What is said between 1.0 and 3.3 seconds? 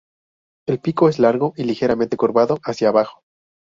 es largo y ligeramente curvado hacia abajo.